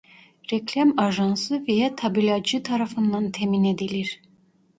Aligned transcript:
Reklam 0.51 0.99
ajansı 0.99 1.67
veya 1.67 1.95
tabelacı 1.95 2.63
tarafından 2.63 3.31
temin 3.31 3.63
edilir. 3.63 4.21